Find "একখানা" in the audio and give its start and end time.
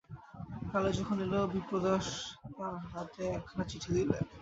3.37-3.63